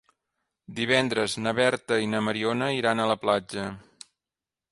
Divendres 0.79 1.35
na 1.47 1.53
Berta 1.59 1.99
i 2.05 2.09
na 2.15 2.23
Mariona 2.29 2.69
iran 2.79 3.03
a 3.03 3.07
la 3.13 3.21
platja. 3.27 3.67